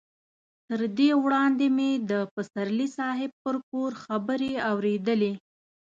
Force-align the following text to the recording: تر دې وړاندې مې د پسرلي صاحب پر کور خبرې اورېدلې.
تر 0.67 0.81
دې 0.97 1.09
وړاندې 1.23 1.67
مې 1.77 1.89
د 2.09 2.11
پسرلي 2.33 2.87
صاحب 2.97 3.31
پر 3.43 3.55
کور 3.69 3.91
خبرې 4.03 4.51
اورېدلې. 4.71 5.33